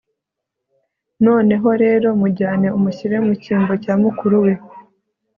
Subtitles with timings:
[1.25, 4.53] noneho rero, mujyane umushyire mu cyimbo cya mukuru we